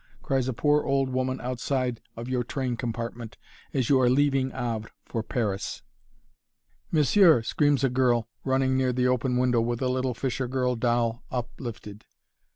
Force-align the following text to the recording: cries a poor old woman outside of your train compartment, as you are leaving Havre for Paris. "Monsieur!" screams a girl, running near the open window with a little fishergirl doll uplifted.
cries 0.23 0.47
a 0.47 0.51
poor 0.53 0.81
old 0.83 1.09
woman 1.11 1.39
outside 1.41 2.01
of 2.17 2.27
your 2.27 2.43
train 2.43 2.75
compartment, 2.75 3.37
as 3.71 3.87
you 3.87 3.99
are 4.01 4.09
leaving 4.09 4.49
Havre 4.49 4.89
for 5.05 5.21
Paris. 5.21 5.83
"Monsieur!" 6.91 7.43
screams 7.43 7.83
a 7.83 7.87
girl, 7.91 8.27
running 8.43 8.75
near 8.75 8.93
the 8.93 9.05
open 9.07 9.37
window 9.37 9.61
with 9.61 9.79
a 9.79 9.89
little 9.89 10.15
fishergirl 10.15 10.75
doll 10.77 11.21
uplifted. 11.29 12.05